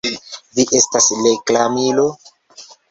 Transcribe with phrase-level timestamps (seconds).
[0.59, 2.11] Vi estas reklamilo!?